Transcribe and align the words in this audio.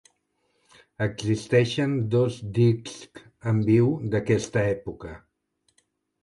Existeixen 1.05 1.93
dos 2.15 2.37
discs 2.55 2.97
en 3.53 3.61
viu 3.69 3.93
d'aquesta 4.15 4.65
època. 4.75 5.15